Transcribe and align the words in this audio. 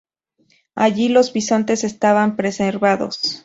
Allí, 0.73 1.09
los 1.09 1.31
bisontes 1.31 1.83
estaban 1.83 2.35
preservados. 2.35 3.39